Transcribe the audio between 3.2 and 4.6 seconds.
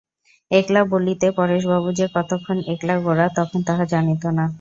তখন তাহা জানিত না।